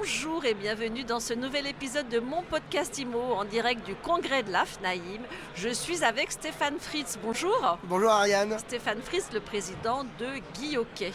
[0.00, 4.42] Bonjour et bienvenue dans ce nouvel épisode de mon podcast IMO en direct du congrès
[4.42, 5.20] de l'AFNAïM.
[5.54, 7.18] Je suis avec Stéphane Fritz.
[7.22, 7.78] Bonjour.
[7.84, 8.58] Bonjour Ariane.
[8.60, 11.12] Stéphane Fritz, le président de Guy Hockey.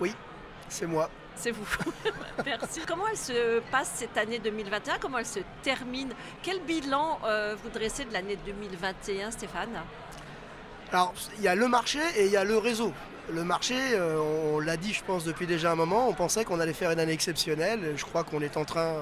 [0.00, 0.14] Oui,
[0.70, 1.10] c'est moi.
[1.36, 1.66] C'est vous.
[2.46, 2.80] Merci.
[2.88, 6.14] Comment elle se passe cette année 2021 Comment elle se termine?
[6.42, 9.82] Quel bilan euh, vous dressez de l'année 2021, Stéphane?
[10.90, 12.94] Alors, il y a le marché et il y a le réseau.
[13.32, 14.20] Le marché, euh,
[14.52, 17.00] on, l'a dit, je pense, depuis déjà un moment, on pensait qu'on allait faire une
[17.00, 17.94] année exceptionnelle.
[17.96, 18.98] Je crois qu'on est en train,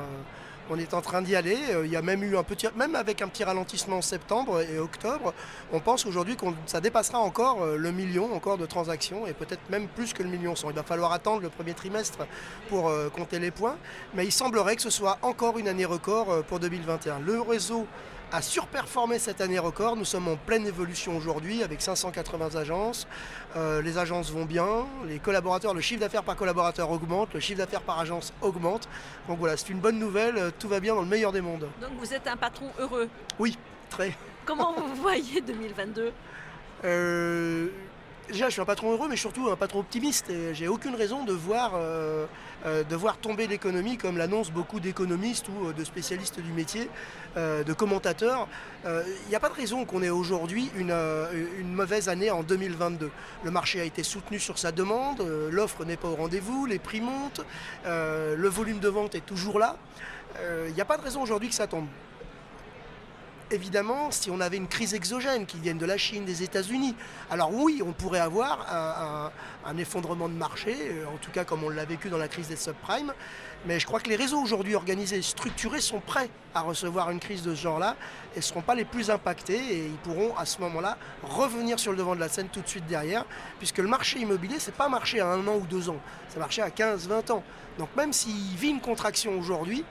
[0.70, 1.58] euh, train d'y aller.
[1.70, 4.60] Euh, il y a même eu un petit, même avec un petit ralentissement en septembre
[4.60, 5.34] et octobre,
[5.72, 9.88] on pense aujourd'hui que ça dépassera encore le million encore de transactions et peut-être même
[9.88, 12.18] plus que le million Il va falloir attendre le premier trimestre
[12.68, 13.76] pour compter les points,
[14.14, 17.18] mais il semblerait que ce soit encore une année record pour 2021.
[17.18, 17.88] Le réseau
[18.32, 19.96] a surperformé cette année record.
[19.96, 23.06] Nous sommes en pleine évolution aujourd'hui avec 580 agences.
[23.56, 27.58] Euh, les agences vont bien, les collaborateurs, le chiffre d'affaires par collaborateur augmente, le chiffre
[27.58, 28.88] d'affaires par agence augmente.
[29.28, 31.68] Donc voilà, c'est une bonne nouvelle, tout va bien dans le meilleur des mondes.
[31.80, 33.08] Donc vous êtes un patron heureux
[33.38, 33.58] Oui,
[33.90, 34.16] très.
[34.46, 36.12] Comment vous voyez 2022
[36.84, 37.68] euh,
[38.28, 40.30] Déjà, je suis un patron heureux, mais surtout un patron optimiste.
[40.30, 42.26] Et j'ai aucune raison de voir, euh,
[42.64, 46.88] euh, de voir tomber l'économie comme l'annoncent beaucoup d'économistes ou euh, de spécialistes du métier,
[47.36, 48.46] de commentateurs.
[48.84, 50.94] Il n'y a pas de raison qu'on ait aujourd'hui une,
[51.58, 53.10] une, mauvaise année en 2022.
[53.42, 57.00] Le marché a été soutenu sur sa demande, l'offre n'est pas au rendez-vous, les prix
[57.00, 57.40] montent,
[57.86, 59.78] le volume de vente est toujours là.
[60.68, 61.86] Il n'y a pas de raison aujourd'hui que ça tombe
[63.52, 66.94] évidemment, si on avait une crise exogène qui vienne de la Chine, des États-Unis,
[67.30, 69.30] alors oui, on pourrait avoir
[69.64, 72.48] un, effondrement de marché, euh, en tout cas comme on l'a vécu dans la crise
[72.48, 73.12] des subprimes.
[73.64, 77.42] Mais je crois que les réseaux aujourd'hui organisés, structurés, sont prêts à recevoir une crise
[77.42, 77.96] de ce genre-là
[78.34, 81.92] et ne seront pas les plus impactés et ils pourront à ce moment-là revenir sur
[81.92, 83.24] le devant de la scène tout de suite derrière,
[83.58, 86.38] puisque le marché immobilier, c'est pas un marché à un an ou deux ans, c'est
[86.38, 87.44] un marché à 15-20 ans.
[87.78, 89.84] Donc même s'il vit une contraction aujourd'hui,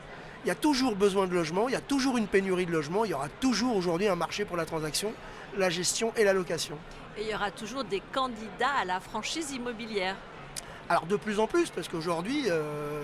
[0.44, 3.06] il y a toujours besoin de logement, il y a toujours une pénurie de logement,
[3.06, 5.14] il y aura toujours aujourd'hui un marché pour la transaction,
[5.58, 6.78] la gestion et la location.
[7.18, 10.16] Et il y aura toujours des candidats à la franchise immobilière.
[10.90, 13.02] Alors de plus en plus, parce qu'aujourd'hui, euh,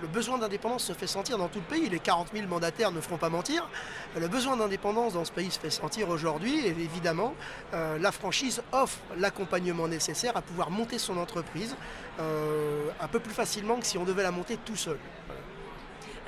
[0.00, 1.88] le besoin d'indépendance se fait sentir dans tout le pays.
[1.88, 3.68] Les 40 000 mandataires ne feront pas mentir.
[4.18, 6.66] Le besoin d'indépendance dans ce pays se fait sentir aujourd'hui.
[6.66, 7.34] Et évidemment,
[7.74, 11.76] euh, la franchise offre l'accompagnement nécessaire à pouvoir monter son entreprise
[12.18, 14.98] euh, un peu plus facilement que si on devait la monter tout seul.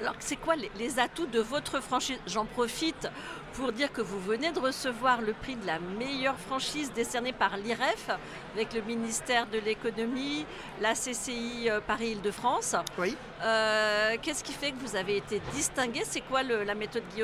[0.01, 2.19] Alors, c'est quoi les, atouts de votre franchise?
[2.27, 3.09] J'en profite
[3.55, 7.57] pour dire que vous venez de recevoir le prix de la meilleure franchise décerné par
[7.57, 8.11] l'IREF
[8.55, 10.45] avec le ministère de l'économie,
[10.81, 12.75] la CCI euh, Paris-Île-de-France.
[12.99, 13.17] Oui.
[13.43, 16.03] Euh, qu'est-ce qui fait que vous avez été distingué?
[16.05, 17.23] C'est quoi la méthode Guy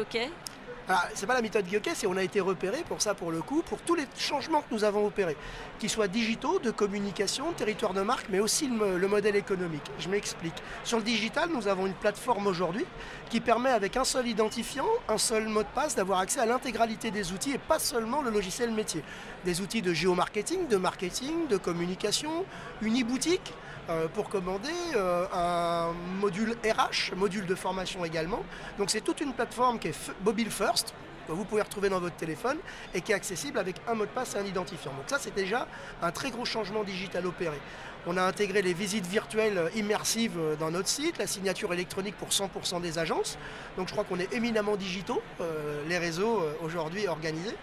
[0.90, 3.40] alors, c'est pas la méthode Guilloquet, c'est on a été repéré pour ça, pour le
[3.42, 5.36] coup, pour tous les changements que nous avons opérés,
[5.78, 9.88] qu'ils soient digitaux, de communication, territoire de marque, mais aussi le, modèle économique.
[10.00, 10.56] Je m'explique.
[10.82, 12.84] Sur le digital, nous avons une plateforme aujourd'hui
[13.28, 17.12] qui permet, avec un seul identifiant, un seul mot de passe, d'avoir accès à l'intégralité
[17.12, 19.04] des outils et pas seulement le logiciel métier.
[19.44, 22.44] Des outils de géomarketing, de marketing, de communication,
[22.82, 23.54] une e-boutique
[23.88, 28.44] euh, pour commander, euh, un module RH, module de formation également.
[28.78, 30.94] Donc c'est toute une plateforme qui est mobile first,
[31.26, 32.58] que vous pouvez retrouver dans votre téléphone
[32.94, 34.92] et qui est accessible avec un mot de passe et un identifiant.
[34.92, 35.66] Donc ça c'est déjà
[36.02, 37.58] un très gros changement digital opéré.
[38.06, 42.80] On a intégré les visites virtuelles immersives dans notre site, la signature électronique pour 100%
[42.80, 43.38] des agences.
[43.76, 47.56] Donc je crois qu'on est éminemment digitaux, euh, les réseaux aujourd'hui organisés.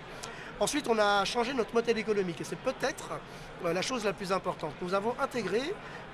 [0.59, 3.11] Ensuite, on a changé notre modèle économique et c'est peut-être
[3.63, 4.73] euh, la chose la plus importante.
[4.81, 5.61] Nous avons intégré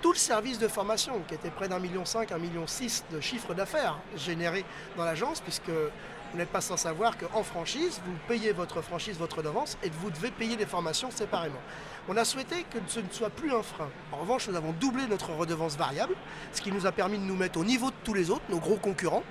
[0.02, 3.22] tout le service de formation qui était près d'un million cinq, un million six de
[3.22, 4.66] chiffre d'affaires généré
[4.98, 9.38] dans l'agence puisque vous n'êtes pas sans savoir qu'en franchise, vous payez votre franchise, votre
[9.38, 11.62] redevance et vous devez payer les formations séparément.
[12.10, 13.88] On a souhaité que ce ne soit plus un frein.
[14.12, 16.16] En revanche, nous avons doublé notre redevance variable,
[16.52, 18.60] ce qui nous a permis de nous mettre au niveau de tous les autres, nos
[18.60, 19.24] gros concurrents,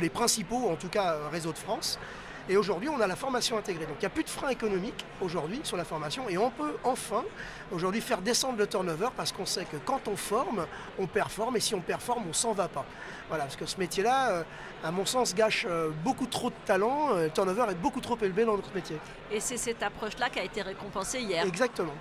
[0.00, 2.00] les principaux, en tout cas, euh, réseaux de France.
[2.48, 3.86] Et aujourd'hui, on a la formation intégrée.
[3.86, 6.76] Donc il n'y a plus de frein économique aujourd'hui sur la formation et on peut
[6.84, 7.24] enfin
[7.70, 10.66] aujourd'hui faire descendre le turnover parce qu'on sait que quand on forme,
[10.98, 12.84] on performe et si on performe, on s'en va pas.
[13.28, 14.42] Voilà, parce que ce métier-là, euh,
[14.84, 17.14] à mon sens, gâche euh, beaucoup trop de talent.
[17.14, 18.98] Euh, le turnover est beaucoup trop élevé dans notre métier.
[19.30, 21.46] Et c'est cette approche-là qui a été récompensée hier.
[21.46, 21.94] Exactement.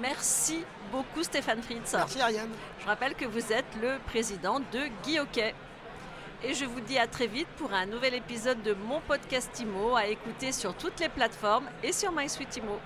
[0.00, 1.92] Merci beaucoup Stéphane Fritz.
[1.92, 2.50] Merci Ariane.
[2.80, 5.52] Je rappelle que vous êtes le président de Guy Hockey
[6.42, 9.96] et je vous dis à très vite pour un nouvel épisode de mon podcast IMO
[9.96, 12.78] à écouter sur toutes les plateformes et sur MySuite IMO.